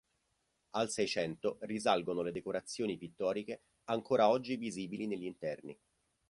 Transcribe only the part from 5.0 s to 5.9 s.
negli interni.